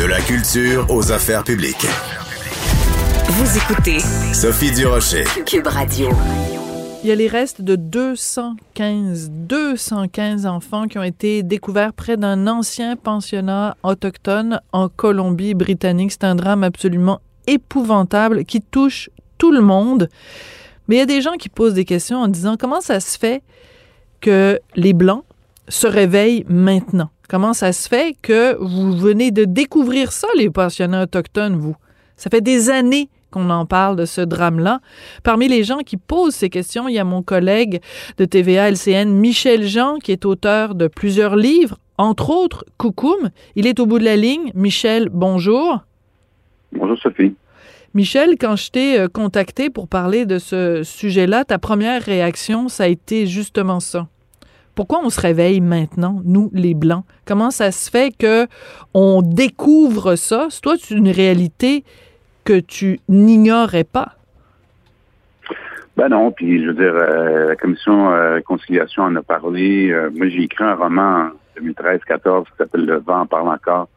[0.00, 1.86] De la culture aux affaires publiques.
[3.28, 3.98] Vous écoutez
[4.32, 5.24] Sophie Durocher.
[5.44, 6.08] Cube Radio.
[7.02, 12.46] Il y a les restes de 215, 215 enfants qui ont été découverts près d'un
[12.46, 16.12] ancien pensionnat autochtone en Colombie-Britannique.
[16.12, 20.08] C'est un drame absolument épouvantable qui touche tout le monde.
[20.88, 23.18] Mais il y a des gens qui posent des questions en disant comment ça se
[23.18, 23.42] fait
[24.22, 25.24] que les Blancs
[25.68, 27.10] se réveillent maintenant?
[27.30, 31.76] Comment ça se fait que vous venez de découvrir ça, les pensionnats autochtones, vous?
[32.16, 34.80] Ça fait des années qu'on en parle de ce drame-là.
[35.22, 37.82] Parmi les gens qui posent ces questions, il y a mon collègue
[38.18, 43.30] de TVA LCN, Michel Jean, qui est auteur de plusieurs livres, entre autres Coucoum.
[43.54, 44.50] Il est au bout de la ligne.
[44.56, 45.84] Michel, bonjour.
[46.72, 47.36] Bonjour Sophie.
[47.94, 52.84] Michel, quand je t'ai euh, contacté pour parler de ce sujet-là, ta première réaction, ça
[52.84, 54.08] a été justement ça.
[54.80, 57.04] Pourquoi on se réveille maintenant, nous, les Blancs?
[57.26, 58.46] Comment ça se fait que
[58.94, 60.46] on découvre ça?
[60.48, 61.84] C'est toi, c'est une réalité
[62.46, 64.14] que tu n'ignorais pas.
[65.98, 69.90] Ben non, puis je veux dire, euh, la commission euh, conciliation en a parlé.
[69.90, 71.28] Euh, moi, j'ai écrit un roman
[71.58, 73.90] en 2013-14 qui s'appelle Le vent en parle encore,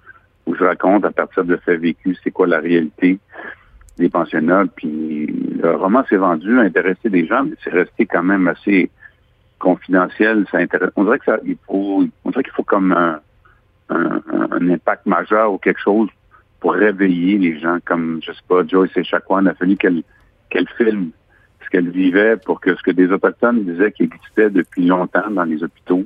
[0.47, 3.19] où je raconte à partir de faits vécus c'est quoi la réalité
[3.97, 4.65] des pensionnats.
[4.75, 5.27] Puis
[5.61, 8.91] le roman s'est vendu, a intéressé des gens, mais c'est resté quand même assez
[9.63, 10.45] confidentiel.
[10.51, 10.91] Ça intéresse.
[10.97, 13.19] On dirait que ça, il faut, on dirait qu'il faut comme un,
[13.89, 16.09] un, un impact majeur ou quelque chose
[16.59, 20.03] pour réveiller les gens, comme, je sais pas, Joyce et Chacoan, a fallu qu'elle
[20.49, 21.09] qu'elle filme
[21.63, 25.43] ce qu'elle vivait pour que ce que des Autochtones disaient qui existait depuis longtemps dans
[25.45, 26.05] les hôpitaux.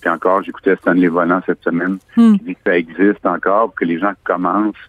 [0.00, 2.34] Puis encore, j'écoutais Stanley Volant cette semaine, Hmm.
[2.36, 4.86] qui dit que ça existe encore, pour que les gens commencent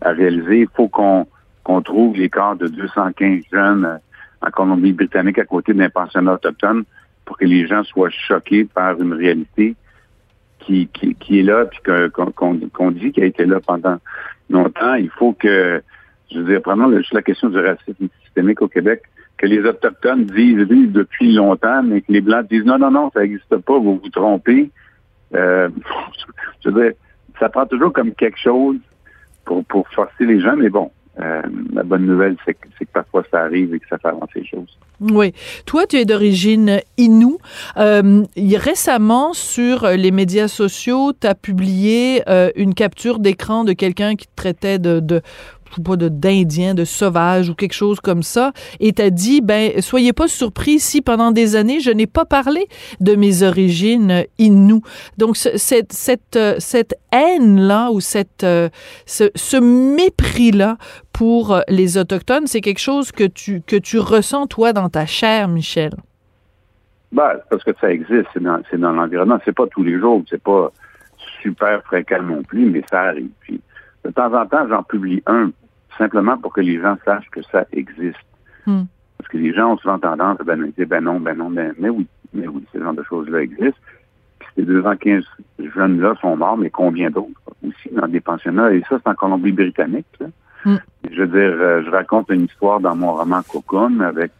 [0.00, 0.60] à réaliser.
[0.60, 1.26] Il faut qu'on
[1.64, 3.98] qu'on trouve les corps de 215 jeunes euh,
[4.46, 6.84] en Colombie-Britannique à côté d'un pensionnat autochtone
[7.28, 9.76] pour que les gens soient choqués par une réalité
[10.60, 11.78] qui, qui, qui est là, puis
[12.32, 13.98] qu'on dit qu'elle a été là pendant
[14.48, 14.94] longtemps.
[14.94, 15.82] Il faut que,
[16.32, 19.02] je veux dire, prenons juste la question du racisme systémique au Québec,
[19.36, 23.10] que les Autochtones disent oui depuis longtemps, mais que les Blancs disent non, non, non,
[23.12, 24.70] ça n'existe pas, vous vous trompez.
[25.34, 25.68] Euh,
[26.64, 26.92] je veux dire,
[27.38, 28.78] ça prend toujours comme quelque chose
[29.44, 31.42] pour, pour forcer les gens, mais bon, euh,
[31.72, 34.78] la bonne nouvelle, c'est que, parfois ça arrive et que ça fait avancer les choses.
[35.00, 35.32] Oui.
[35.64, 37.36] Toi, tu es d'origine Innu.
[37.76, 44.16] Euh, récemment, sur les médias sociaux, tu as publié euh, une capture d'écran de quelqu'un
[44.16, 45.20] qui traitait de,
[45.84, 50.28] pas, d'Indien, de sauvage ou quelque chose comme ça, et t'as dit, ben, soyez pas
[50.28, 52.66] surpris si pendant des années, je n'ai pas parlé
[53.00, 54.80] de mes origines Innu.
[55.16, 58.68] Donc, ce- cette, cette, euh, cette haine-là ou cette, euh,
[59.06, 60.76] ce, mépris-là
[61.12, 65.06] pour euh, les Autochtones, c'est quelque chose que tu, que tu ressens, toi, dans ta
[65.06, 65.92] chair, Michel?
[67.12, 69.38] Ben, parce que ça existe, c'est dans, l'environnement.
[69.44, 70.70] C'est pas tous les jours, c'est pas
[71.40, 73.30] super fréquent non plus, mais ça arrive.
[74.04, 75.50] De temps en temps, j'en publie un,
[75.96, 78.16] simplement pour que les gens sachent que ça existe.
[78.66, 78.82] Hmm.
[79.18, 81.88] Parce que les gens ont souvent tendance à dire, ben non, ben non, ben, mais
[81.88, 83.80] oui, mais oui, ce genre de choses-là existent.
[84.38, 85.24] Puis ces 215
[85.74, 87.30] jeunes-là sont morts, mais combien d'autres
[87.66, 88.72] aussi dans des pensionnats?
[88.72, 90.06] Et ça, c'est en Colombie-Britannique.
[90.64, 90.76] Hmm.
[91.10, 94.32] Je veux dire, euh, je raconte une histoire dans mon roman Cocoon avec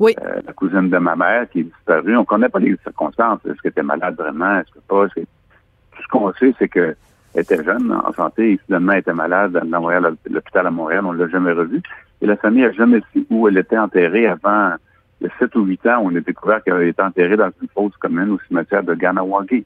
[0.00, 0.14] Oui.
[0.22, 2.16] euh, la cousine de ma mère qui est disparue.
[2.16, 3.40] On connaît pas les circonstances.
[3.46, 4.58] Est-ce qu'elle était malade vraiment?
[4.58, 5.08] Est-ce que pas?
[5.08, 6.96] Tout ce qu'on sait, c'est qu'elle
[7.34, 11.04] était jeune, en santé, et finalement, était malade dans Montréal, à l'hôpital à Montréal.
[11.04, 11.82] On l'a jamais revue.
[12.20, 14.72] Et la famille a jamais su où elle était enterrée avant
[15.20, 17.96] le 7 ou 8 ans on a découvert qu'elle avait été enterrée dans une fosse
[17.98, 19.64] commune au cimetière de Ganawagi.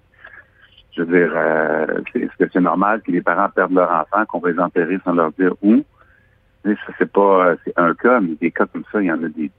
[0.96, 4.38] Je veux dire, euh, est-ce que c'est normal que les parents perdent leur enfant, qu'on
[4.40, 5.82] va les enterrer sans leur dire où?
[6.64, 9.12] Mais ça, c'est pas, euh, c'est un cas, mais des cas comme ça, il y
[9.12, 9.50] en a des,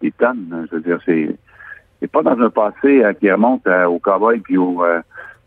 [0.00, 0.48] des tonnes.
[0.52, 0.66] hein.
[0.70, 1.36] Je veux dire, c'est,
[2.00, 5.00] c'est pas dans un passé euh, qui remonte euh, aux cowboys puis aux, euh,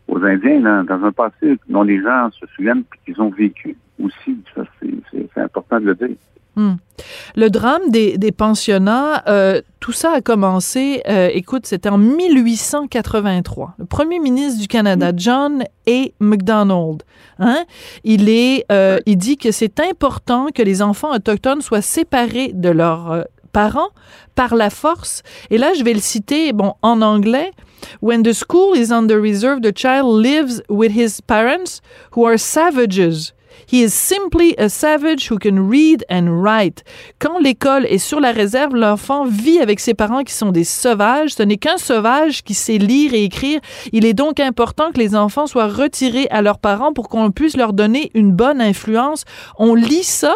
[0.08, 4.38] aux Indiens, là, dans un passé dont les gens se souviennent qu'ils ont vécu aussi.
[4.54, 6.16] Ça, c'est, important de le dire.
[6.54, 6.74] Hmm.
[7.34, 13.74] Le drame des, des pensionnats, euh, tout ça a commencé, euh, écoute, c'était en 1883.
[13.78, 16.04] Le premier ministre du Canada, John A.
[16.20, 17.02] MacDonald,
[17.38, 17.64] hein,
[18.04, 22.68] il, est, euh, il dit que c'est important que les enfants autochtones soient séparés de
[22.68, 23.90] leurs parents
[24.34, 25.22] par la force.
[25.50, 27.50] Et là, je vais le citer, bon, en anglais.
[28.00, 31.80] When the school is under reserve, the child lives with his parents
[32.12, 33.32] who are savages.
[33.66, 36.84] He is simply a savage who can read and write.
[37.18, 41.34] Quand l'école est sur la réserve, l'enfant vit avec ses parents qui sont des sauvages.
[41.34, 43.60] Ce n'est qu'un sauvage qui sait lire et écrire.
[43.92, 47.56] Il est donc important que les enfants soient retirés à leurs parents pour qu'on puisse
[47.56, 49.24] leur donner une bonne influence.
[49.58, 50.34] On lit ça,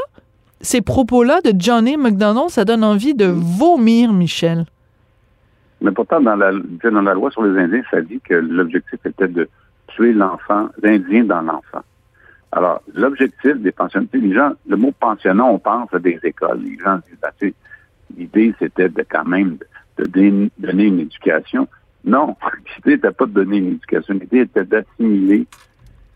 [0.60, 4.66] ces propos-là de Johnny McDonald, ça donne envie de vomir, Michel.
[5.80, 9.28] Mais pourtant, dans la, dans la loi sur les Indiens, ça dit que l'objectif était
[9.28, 9.48] de
[9.88, 11.82] tuer l'enfant, l'Indien dans l'enfant.
[12.52, 16.60] Alors, l'objectif des pensionnats, les gens, le mot pensionnat, on pense à des écoles.
[16.62, 17.54] Les gens disent, ben, tu
[18.16, 19.58] l'idée, c'était de quand même
[19.98, 21.68] de donner une éducation.
[22.04, 22.36] Non,
[22.76, 24.14] l'idée n'était pas de donner une éducation.
[24.14, 25.46] L'idée était d'assimiler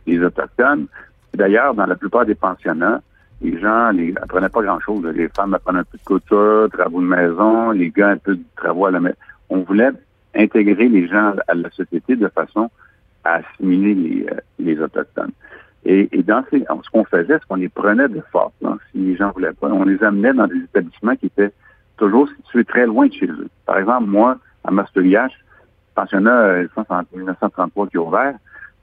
[0.07, 0.87] les Autochtones.
[1.35, 3.03] D'ailleurs, dans la plupart des pensionnats,
[3.43, 5.05] les gens les apprenaient pas grand-chose.
[5.15, 8.43] Les femmes apprenaient un peu de couture, travaux de maison, les gars un peu de
[8.57, 9.17] travaux à la maison.
[9.51, 9.91] On voulait
[10.35, 12.71] intégrer les gens à la société de façon
[13.25, 14.27] à assimiler
[14.59, 15.33] les, euh, Autochtones.
[15.85, 18.53] Et, dans ces, ce qu'on faisait, c'est qu'on les prenait de force.
[18.61, 21.53] là, si les gens voulaient pas, on les amenait dans des établissements qui étaient
[21.97, 23.49] toujours situés très loin de chez eux.
[23.67, 25.33] Par exemple, moi, à Masteriache,
[25.95, 28.35] pensionnat euh, je pense, en 1933 qui est ouvert,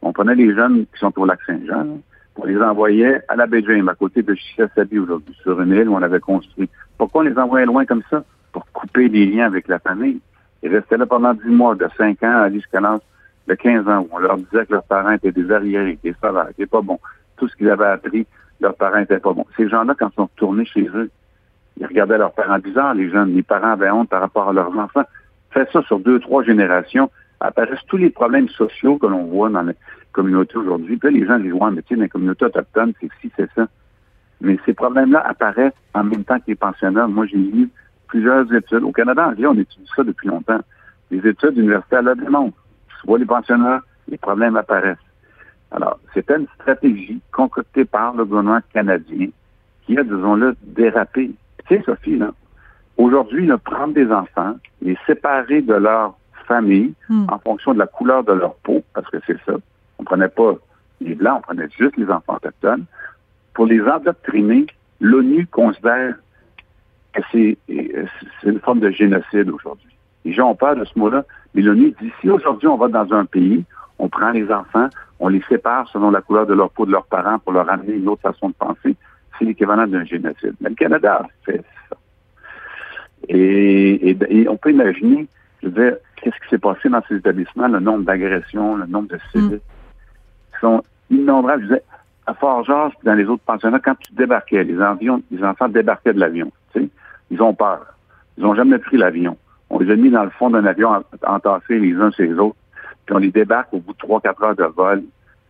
[0.02, 2.00] on prenait les jeunes qui sont au lac Saint-Jean,
[2.36, 5.90] on les envoyait à la baie James, à côté de Chichasabi aujourd'hui, sur une île
[5.90, 6.70] où on avait construit.
[6.98, 8.24] Pourquoi on les envoyait loin comme ça?
[8.52, 10.20] Pour couper les liens avec la famille.
[10.64, 14.10] Ils restaient là pendant 10 mois, de 5 ans à jusqu'à de 15 ans, où
[14.12, 17.00] on leur disait que leurs parents étaient des arriérés, des sauvages, qui pas bon.
[17.38, 18.26] Tout ce qu'ils avaient appris,
[18.60, 19.46] leurs parents étaient pas bons.
[19.56, 21.10] Ces gens-là, quand ils sont retournés chez eux,
[21.80, 23.36] ils regardaient leurs parents bizarres, les jeunes.
[23.36, 25.04] Les parents avaient honte par rapport à leurs enfants.
[25.52, 27.10] Faites ça sur deux, trois générations,
[27.40, 29.76] apparaissent tous les problèmes sociaux que l'on voit dans les
[30.12, 30.98] communautés aujourd'hui.
[30.98, 33.32] Puis là, les gens disent, ouais, mais tu sais, dans les communautés autochtones, c'est ci,
[33.38, 33.68] c'est ça.
[34.42, 37.08] Mais ces problèmes-là apparaissent en même temps que les pensionnats.
[37.08, 37.70] Moi, j'ai lu
[38.08, 38.84] plusieurs études.
[38.84, 40.60] Au Canada anglais, on étudie ça depuis longtemps.
[41.12, 42.58] Les études universitaires le démontrent.
[43.02, 44.98] Tu vois les pensionnats, les problèmes apparaissent.
[45.72, 49.28] Alors, c'était une stratégie concoctée par le gouvernement canadien
[49.86, 51.32] qui a, disons-le, dérapé.
[51.68, 52.32] Tu sais, Sophie, là,
[52.98, 56.16] aujourd'hui, prendre des enfants, les séparer de leur
[56.48, 57.26] famille Hmm.
[57.30, 59.54] en fonction de la couleur de leur peau, parce que c'est ça.
[60.00, 60.56] On prenait pas
[61.02, 62.86] les Blancs, on prenait juste les enfants autochtones.
[63.54, 64.68] Pour les endoctriner,
[65.00, 66.16] l'ONU considère
[67.32, 68.06] c'est euh,
[68.42, 69.90] c'est une forme de génocide aujourd'hui.
[70.26, 71.24] Les gens ont peur de ce mot-là,
[71.56, 73.64] mais l'ONU dit si aujourd'hui on va dans un pays,
[74.00, 77.06] on prend les enfants, on les sépare selon la couleur de leur peau de leurs
[77.06, 78.96] parents pour leur amener une autre façon de penser,
[79.40, 80.54] c'est l'équivalent d'un génocide.
[80.62, 81.96] Mais le Canada fait ça.
[83.30, 85.28] Et, et- et on peut imaginer,
[85.62, 89.10] je veux dire, qu'est-ce qui s'est passé dans ces établissements, le nombre d'agressions, le nombre
[89.10, 89.60] de civils
[90.54, 91.64] qui sont innombrables.
[91.64, 91.84] Je disais,
[92.26, 94.76] à Fort-Georges, dans les autres pensionnats, quand tu débarquais, les
[95.32, 96.90] les enfants débarquaient de l'avion, tu sais,
[97.32, 97.86] ils ont peur.
[98.38, 99.38] Ils n'ont jamais pris l'avion.
[99.70, 101.04] On les a mis dans le fond d'un avion en-
[101.36, 102.56] entassés les uns sur les autres,
[103.06, 105.04] puis on les débarque au bout de trois, quatre heures de vol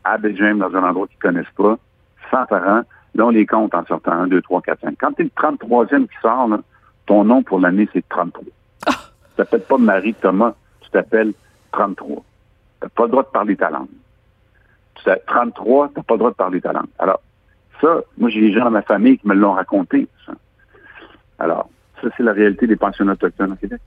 [0.04, 1.78] à Belgium, dans un endroit qu'ils connaissent pas,
[2.32, 2.82] sans parents.
[3.16, 4.96] Là, on les compte en sortant 1, 2, 3, 4, 5.
[5.00, 6.60] Quand tu es le 33e qui sort, là,
[7.06, 8.44] ton nom pour l'année, c'est 33.
[8.86, 8.94] Tu
[9.36, 11.34] t'appelles pas Marie Thomas, tu t'appelles
[11.72, 12.16] 33.
[12.18, 12.24] Tu
[12.84, 13.88] n'as pas le droit de parler ta langue.
[14.96, 16.88] Tu t'as 33, tu n'as pas le droit de parler ta langue.
[17.00, 17.22] Alors,
[17.82, 20.08] ça, moi, j'ai des gens dans ma famille qui me l'ont raconté.
[20.26, 20.34] ça.
[21.40, 21.70] Alors,
[22.02, 23.82] ça, c'est la réalité des pensionnats autochtones au Québec.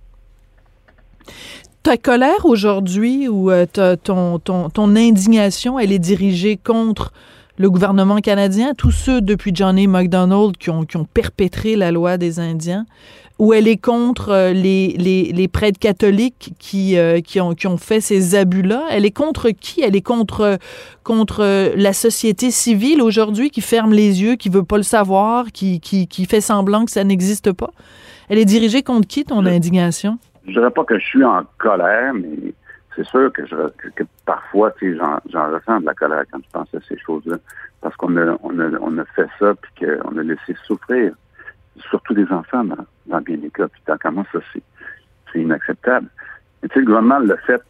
[1.82, 3.66] Ta colère aujourd'hui ou euh,
[4.02, 7.12] ton, ton, ton indignation, elle est dirigée contre
[7.60, 12.16] le gouvernement canadien, tous ceux depuis Johnny MacDonald qui ont, qui ont perpétré la loi
[12.16, 12.86] des Indiens,
[13.38, 17.66] ou elle est contre euh, les, les, les prêtres catholiques qui, euh, qui, ont, qui
[17.66, 18.86] ont fait ces abus-là?
[18.90, 19.82] Elle est contre qui?
[19.82, 20.56] Elle est contre,
[21.04, 25.52] contre euh, la société civile aujourd'hui qui ferme les yeux, qui veut pas le savoir,
[25.52, 27.72] qui, qui, qui fait semblant que ça n'existe pas?
[28.30, 30.18] Elle est dirigée contre qui, ton indignation?
[30.46, 32.52] je dirais pas que je suis en colère, mais
[33.00, 33.56] c'est sûr que, je,
[34.26, 34.98] parfois, tu sais,
[35.32, 37.36] j'en, ressens de la colère quand je pense à ces choses-là,
[37.80, 41.14] parce qu'on a, fait ça, puis qu'on a laissé souffrir,
[41.88, 42.64] surtout des enfants
[43.06, 43.68] dans, bien des cas.
[43.68, 46.08] Puis tant qu'à ça, c'est, inacceptable.
[46.62, 47.62] Mais tu sais, le gouvernement l'a fait,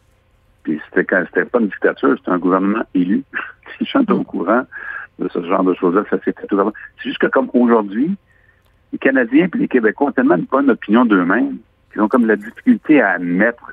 [0.63, 3.23] puis c'était quand c'était pas une dictature, c'était un gouvernement élu.
[3.79, 4.63] Je suis au courant
[5.17, 6.73] de ce genre de choses-là, ça s'est fait tout avant.
[6.97, 8.17] C'est juste que comme aujourd'hui,
[8.91, 11.57] les Canadiens et les Québécois ont tellement une bonne opinion d'eux-mêmes
[11.93, 13.63] qu'ils ont comme la difficulté à admettre.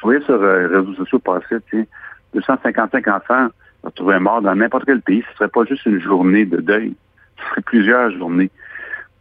[0.00, 1.88] Je voyais sur euh, les réseaux sociaux passer, tu sais,
[2.32, 3.48] 255 enfants
[3.82, 5.22] retrouvés morts dans n'importe quel pays.
[5.30, 6.94] Ce serait pas juste une journée de deuil.
[7.36, 8.50] Ce serait plusieurs journées.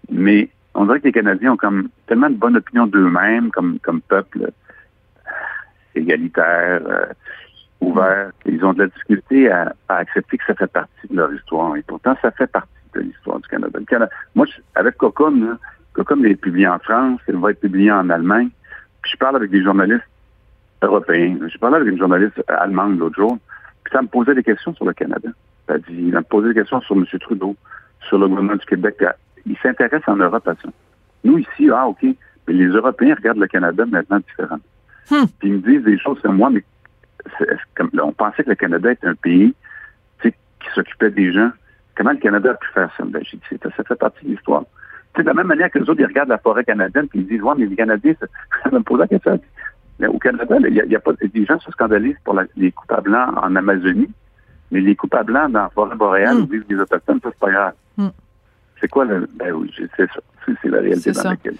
[0.09, 3.99] Mais on dirait que les Canadiens ont comme tellement de bonne opinion d'eux-mêmes comme, comme
[3.99, 5.31] peuple euh,
[5.95, 7.05] égalitaire, euh,
[7.81, 11.33] ouvert, qu'ils ont de la difficulté à, à accepter que ça fait partie de leur
[11.33, 11.75] histoire.
[11.75, 13.79] Et pourtant, ça fait partie de l'histoire du Canada.
[13.79, 15.57] Le Canada moi, je, avec Cocom,
[15.91, 18.49] Cocom est publié en France, il va être publié en Allemagne.
[19.01, 20.03] Puis je parle avec des journalistes
[20.81, 21.37] européens.
[21.47, 23.37] Je parlais avec une journaliste allemande l'autre jour,
[23.83, 25.29] puis ça me posait des questions sur le Canada.
[25.67, 27.05] Ça dit, il me posait des questions sur M.
[27.19, 27.55] Trudeau,
[28.07, 29.03] sur le gouvernement du Québec.
[29.45, 30.69] Il s'intéresse en Europe à ça.
[31.23, 34.61] Nous, ici, ah, OK, mais les Européens regardent le Canada maintenant différemment.
[35.11, 35.25] Hmm.
[35.39, 36.63] Puis ils me disent des choses comme moi, mais
[37.37, 39.53] c'est- c'est comme, là, on pensait que le Canada était un pays
[40.21, 40.33] qui
[40.75, 41.51] s'occupait des gens.
[41.95, 43.03] Comment le Canada a pu faire ça?
[43.05, 44.63] Ben, j'ai dit, c'est- ça fait partie de l'histoire.
[45.15, 47.27] Sais, de la même manière que les autres, ils regardent la forêt canadienne, puis ils
[47.27, 48.27] disent, ouais, mais les Canadiens, ça,
[48.63, 49.39] ça me pose la question.
[49.99, 52.33] Mais au Canada, il y a, il y a pas, des gens se scandalisent pour
[52.33, 54.09] la- les coupables blancs en Amazonie.
[54.71, 56.41] Mais les coupables blancs dans la forêt boréale Mm.
[56.41, 57.73] où vivent les Autochtones, ça, c'est pas grave.
[57.97, 58.07] Mm.
[58.79, 59.27] C'est quoi le.
[59.35, 60.19] Ben oui, c'est ça.
[60.63, 61.55] C'est la réalité dans laquelle.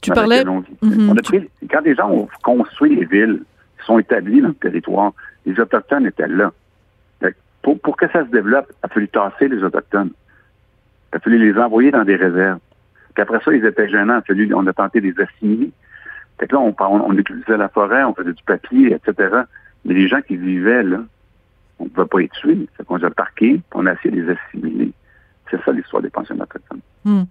[0.00, 0.36] Tu dans parlais.
[0.38, 0.76] laquelle on vit.
[0.82, 1.10] Mhm.
[1.10, 3.42] On a pris- quand les gens ont construit les villes,
[3.80, 5.12] ils sont établis dans le territoire,
[5.46, 6.52] les Autochtones étaient là.
[7.62, 10.10] Pour, pour que ça se développe, il a fallu tasser les Autochtones.
[11.12, 12.58] Il a fallu les envoyer dans des réserves.
[13.14, 14.14] Puis après ça, ils étaient gênants.
[14.14, 15.70] Il a fallu, on a tenté de les assimiler.
[16.38, 19.42] Fait que là, on, on, on utilisait la forêt, on faisait du papier, etc.
[19.84, 21.00] Mais les gens qui vivaient là,
[21.78, 22.68] on ne pouvait pas les tuer.
[22.76, 24.92] Fait qu'on les a parqués, on a essayé de les assimiler.
[25.50, 26.80] C'est ça l'histoire des pensionnats autochtones.
[27.04, 27.22] Hmm.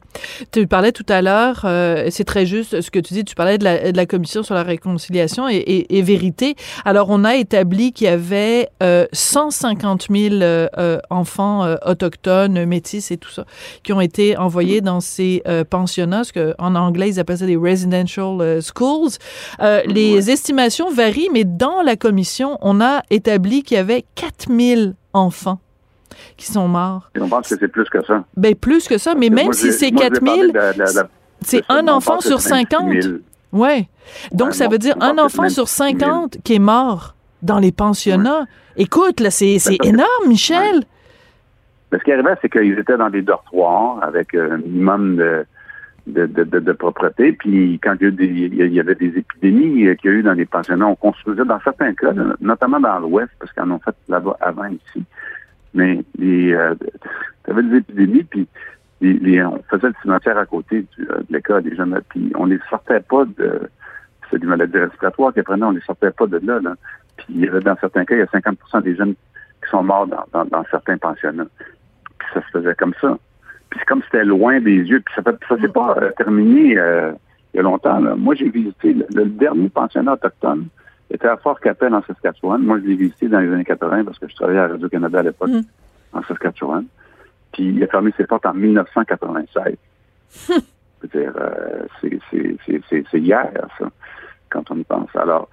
[0.51, 3.57] Tu parlais tout à l'heure, euh, c'est très juste ce que tu dis, tu parlais
[3.57, 6.55] de la, de la commission sur la réconciliation et, et- et vérité.
[6.85, 12.65] Alors, on a établi qu'il y avait euh, 150 000 euh, euh, enfants euh, autochtones,
[12.65, 13.45] métis et tout ça,
[13.83, 17.45] qui ont été envoyés dans ces euh, pensionnats, ce que, en anglais, ils appellent ça
[17.45, 19.11] des residential euh, schools.
[19.61, 24.47] Euh, les estimations varient, mais dans la commission, on a établi qu'il y avait 4
[24.49, 24.81] 000
[25.13, 25.59] enfants
[26.37, 27.09] qui sont morts.
[27.15, 28.23] Et on pense que c'est plus que ça.
[28.35, 30.57] Ben plus que ça, mais même Moi, si c'est moi, j'ai 4 parlé 000, de
[30.57, 31.09] la- de la- de la-
[31.41, 33.01] c'est un enfant sur c'est 26 50.
[33.03, 33.15] 000.
[33.53, 33.87] Ouais.
[34.31, 35.99] Donc, Ouais, ça veut dire un enfant sur 26 000.
[36.09, 38.45] 50 qui est mort dans les pensionnats.
[38.77, 40.83] Écoute, là, c'est énorme, Michel.
[41.91, 45.45] Mais ce qui arrivait, c'est qu'ils étaient dans des dortoirs avec un minimum de,
[46.07, 47.31] de, de, de- de propreté.
[47.31, 50.13] Puis quand il y, a eu des, il y avait des épidémies euh, qu'il y
[50.13, 52.11] a eu dans les pensionnats, on construisait dans certains cas,
[52.41, 55.03] notamment dans l'Ouest, parce qu'ils en ont fait là-bas avant ici.
[55.77, 56.73] Mais les, euh,
[57.47, 58.47] avait des épidémies, puis
[59.01, 62.99] on faisait le cimetière à côté euh, de l'école, les jeunes, puis on les sortait
[62.99, 63.69] pas de
[64.29, 66.59] c'est des maladies respiratoires qu'ils prenaient, on les sortait pas de là.
[66.59, 66.75] là.
[67.15, 69.83] Puis il y avait, dans certains cas, il y a 50% des jeunes qui sont
[69.83, 71.47] morts dans, certains pensionnats.
[72.19, 73.17] Puis ça se faisait comme ça.
[73.69, 74.99] Puis c'est comme c'était loin des yeux.
[74.99, 77.13] Puis ça ça pas euh, terminé euh,
[77.53, 78.01] il y a longtemps.
[78.17, 80.67] Moi, j'ai visité le dernier pensionnat autochtone
[81.11, 82.61] était à Fort Capel en Saskatchewan.
[82.61, 85.23] Moi, je l'ai visité dans les années 80 parce que je travaillais à Radio-Canada à
[85.23, 85.61] l'époque Mm.
[86.13, 86.85] en Saskatchewan.
[87.53, 89.75] Puis il a fermé ses portes en 1996.
[90.49, 92.19] Je veux dire, euh, c'est-
[93.11, 93.85] c'est- hier, ça,
[94.49, 95.15] quand on y pense.
[95.15, 95.47] Alors,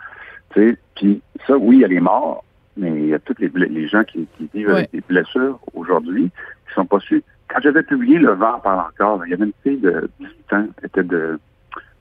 [0.55, 2.45] tu sais, puis ça, oui, il y a les morts,
[2.79, 6.31] mais il y a tous les, les gens qui, qui vivent avec des blessures aujourd'hui
[6.67, 7.23] qui sont pas su.
[7.49, 10.67] Quand j'avais publié Le vent parle encore, il y avait une fille de 18 ans,
[10.79, 11.39] elle était de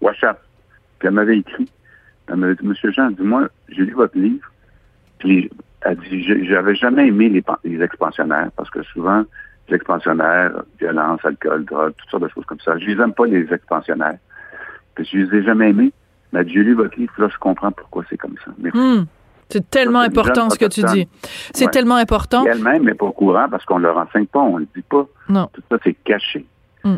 [0.01, 0.37] Washat,
[0.99, 1.69] puis elle m'avait écrit.
[2.27, 4.47] Elle m'avait dit, Monsieur Jean, dis-moi, j'ai lu votre livre,
[5.19, 5.49] puis
[5.81, 9.23] elle dit, j'avais jamais aimé les, les expansionnaires, parce que souvent,
[9.69, 12.77] les expansionnaires, violence, alcool, drogue, toutes sortes de choses comme ça.
[12.77, 14.17] Je les aime pas, les expansionnaires.
[14.95, 15.91] Puis je les ai jamais aimés.
[16.31, 18.51] Mais j'ai lu votre livre, là, je comprends pourquoi c'est comme ça.
[18.57, 18.77] Merci.
[18.79, 19.05] Hmm.
[19.49, 21.07] C'est tellement Ça, important ce que tu dis.
[21.53, 21.71] C'est Ouais.
[21.71, 22.43] tellement important.
[22.45, 24.81] Elle-même n'est pas au courant parce qu'on ne leur enseigne pas, on ne le dit
[24.81, 25.05] pas.
[25.29, 25.47] Non.
[25.53, 26.45] Tout ça, c'est caché.
[26.83, 26.95] Mm.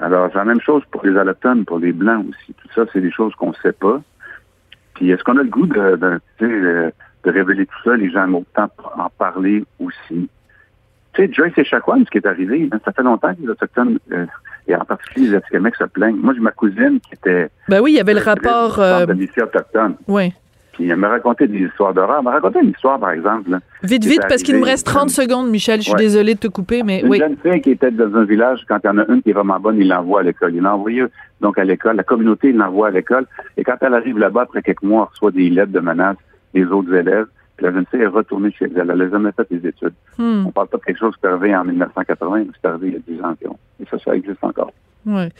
[0.00, 2.52] Alors, c'est la même chose pour les allochtones, pour les Blancs aussi.
[2.54, 4.02] Tout ça, c'est des choses qu'on ne sait pas.
[4.98, 6.90] Puis, est-ce qu'on a le goût de, de, euh,
[7.24, 7.96] de révéler tout ça?
[7.96, 10.28] Les gens aiment autant en parler aussi?
[11.14, 13.98] Tu sais, Joyce Echaquan, ce qui est arrivé, hein, ça fait longtemps que les Autochtones,
[14.12, 14.26] euh,
[14.66, 16.16] et en particulier les Atikamekw, se plaignent.
[16.16, 17.48] Moi, j'ai ma cousine qui était...
[17.68, 18.80] Ben oui, il y avait le rapport.
[18.80, 19.94] euh, de lycée autochtone.
[20.08, 20.32] oui.
[20.78, 22.18] Puis, elle me racontait des histoires d'horreur.
[22.18, 23.58] Elle m'a raconté une histoire, par exemple, là.
[23.82, 25.80] Vite, vite, parce qu'il me reste 30 euh, secondes, Michel.
[25.80, 25.98] Je suis ouais.
[25.98, 27.18] désolée de te couper, mais Une oui.
[27.18, 29.32] jeune fille qui était dans un village, quand il y en a une qui est
[29.32, 30.54] vraiment bonne, il l'envoie à l'école.
[30.54, 31.04] Il l'a envoyée
[31.40, 31.96] donc à l'école.
[31.96, 33.26] La communauté, l'envoie à l'école.
[33.56, 36.16] Et quand elle arrive là-bas, après quelques mois, elle reçoit des lettres de menaces
[36.54, 37.26] des autres élèves.
[37.56, 38.88] Puis la jeune fille est retournée chez elle.
[38.88, 39.94] Elle n'a jamais fait des études.
[40.16, 40.46] Hmm.
[40.46, 43.14] On parle pas de quelque chose qui est arrivé en 1980, mais c'est arrivé il
[43.14, 43.58] y a 10 ans environ.
[43.82, 44.70] Et ça, ça existe encore.
[45.06, 45.30] Ouais.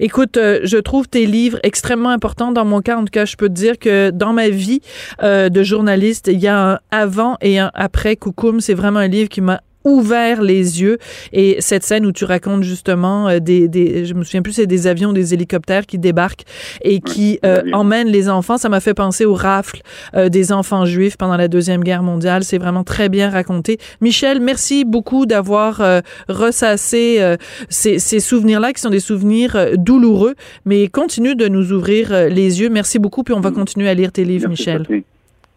[0.00, 2.52] Écoute, euh, je trouve tes livres extrêmement importants.
[2.52, 4.80] Dans mon cas, en tout cas, je peux te dire que dans ma vie
[5.22, 8.60] euh, de journaliste, il y a un avant et un après Coucoum.
[8.60, 10.98] C'est vraiment un livre qui m'a ouvert les yeux
[11.32, 14.66] et cette scène où tu racontes justement euh, des, des je me souviens plus c'est
[14.66, 16.44] des avions des hélicoptères qui débarquent
[16.82, 19.80] et qui euh, emmènent les enfants ça m'a fait penser aux rafles
[20.14, 24.40] euh, des enfants juifs pendant la deuxième guerre mondiale c'est vraiment très bien raconté Michel
[24.40, 27.36] merci beaucoup d'avoir euh, ressassé
[27.68, 32.68] ces, ces souvenirs-là qui sont des souvenirs douloureux, mais continue de nous ouvrir les yeux.
[32.68, 34.86] Merci beaucoup, puis on va continuer à lire tes livres, Merci, Michel.
[34.86, 35.04] Sophie.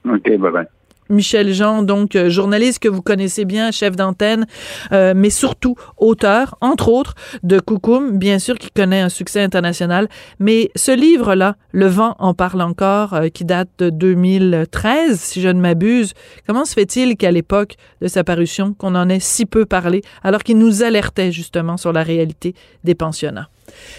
[0.05, 0.80] OK, bye-bye.
[1.09, 4.47] Michel Jean, donc euh, journaliste que vous connaissez bien, chef d'antenne,
[4.91, 10.07] euh, mais surtout auteur, entre autres, de Coucoum, bien sûr, qui connaît un succès international.
[10.39, 15.47] Mais ce livre-là, Le vent en parle encore, euh, qui date de 2013, si je
[15.47, 16.13] ne m'abuse,
[16.47, 20.43] comment se fait-il qu'à l'époque de sa parution, qu'on en ait si peu parlé, alors
[20.43, 23.49] qu'il nous alertait justement sur la réalité des pensionnats?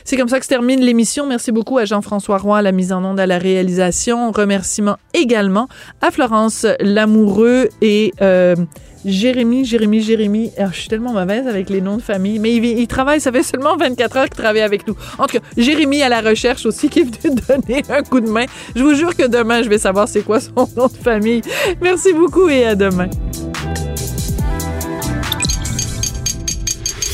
[0.04, 1.26] C'est comme ça que se termine l'émission.
[1.26, 4.32] Merci beaucoup à Jean-François Roy à la mise en onde, à la réalisation.
[4.32, 5.68] Remerciements également
[6.00, 8.56] à Florence Lamoureux et euh,
[9.04, 10.52] Jérémy, Jérémy, Jérémy.
[10.58, 13.32] Ah, je suis tellement mauvaise avec les noms de famille, mais il, il travaille, ça
[13.32, 14.94] fait seulement 24 heures qu'il travaille avec nous.
[15.18, 18.28] En tout cas, Jérémy à la recherche aussi qui est venu donner un coup de
[18.28, 18.44] main.
[18.76, 21.42] Je vous jure que demain, je vais savoir c'est quoi son nom de famille.
[21.80, 23.08] Merci beaucoup et à demain.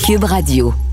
[0.06, 0.87] Cube Radio.